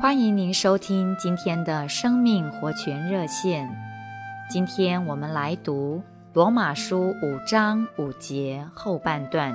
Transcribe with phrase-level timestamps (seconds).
[0.00, 3.68] 欢迎您收听今天的生命活泉热线。
[4.48, 9.54] 今天我们来读罗马书五章五节后半段。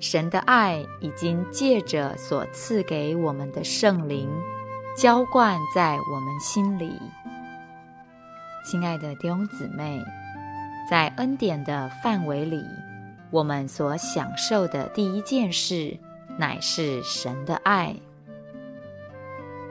[0.00, 4.28] 神的爱已经借着所赐给我们的圣灵，
[4.94, 6.92] 浇灌在我们心里。
[8.66, 10.04] 亲爱的弟兄姊妹，
[10.90, 12.62] 在恩典的范围里，
[13.30, 15.98] 我们所享受的第一件事，
[16.38, 17.96] 乃是神的爱。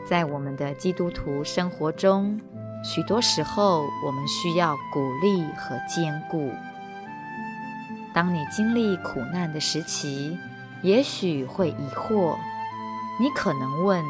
[0.07, 2.39] 在我们的基督徒生活中，
[2.83, 6.51] 许多时候我们需要鼓励和坚固。
[8.13, 10.37] 当你经历苦难的时期，
[10.83, 12.37] 也许会疑惑，
[13.19, 14.03] 你可能问：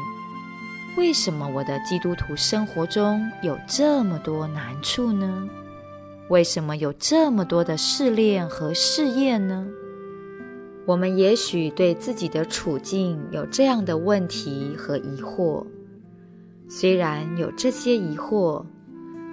[0.98, 5.48] 为什么我的基督徒生活中有这么多难处呢？
[6.28, 9.66] 为什么有这么多的试炼和试验呢？
[10.84, 15.64] 我们也许对自己的处境有这样的问题和疑惑。
[16.68, 18.64] 虽然有这些疑惑，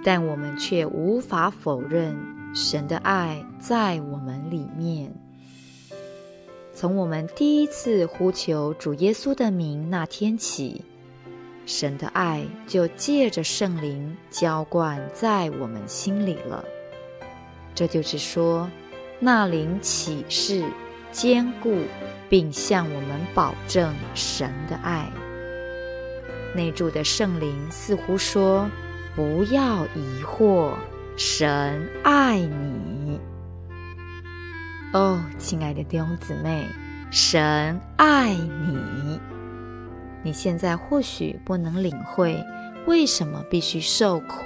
[0.04, 2.16] 但我们却无法否认
[2.54, 5.12] 神的爱在我们里面。
[6.72, 10.82] 从我们第一次呼求主耶稣的名那天起，
[11.66, 16.64] 神的爱就借着圣灵浇灌在我们心里了。
[17.74, 18.70] 这就是说，
[19.18, 20.64] 那灵启示、
[21.10, 21.78] 坚固，
[22.28, 25.10] 并向我们保证神的爱。
[26.54, 28.70] 内住的圣灵似乎说
[29.16, 30.72] ：“不要疑惑，
[31.16, 33.18] 神爱你。”
[34.94, 36.64] 哦，亲爱的弟兄姊妹，
[37.10, 39.18] 神爱你。
[40.22, 42.40] 你现在或许不能领会
[42.86, 44.44] 为什么必须受苦，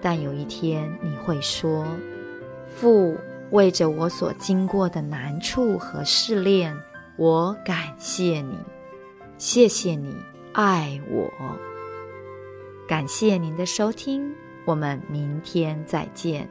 [0.00, 1.86] 但有一天你会说
[2.74, 3.16] ：“父，
[3.52, 6.76] 为着我所经过的难处和试炼，
[7.16, 8.58] 我感谢你，
[9.38, 10.16] 谢谢你。”
[10.52, 11.32] 爱我，
[12.86, 14.30] 感谢您的收听，
[14.66, 16.46] 我们明天再见。